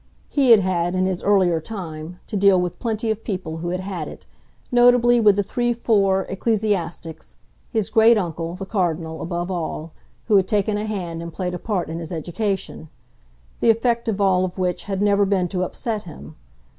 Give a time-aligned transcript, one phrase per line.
[0.29, 3.81] He had had, in his earlier time, to deal with plenty of people who had
[3.81, 4.25] had it;
[4.71, 7.35] notably with the three four ecclesiastics,
[7.69, 9.91] his great uncle, the Cardinal, above all,
[10.25, 12.89] who had taken a hand and played a part in his education:
[13.59, 16.35] the effect of all of which had never been to upset him.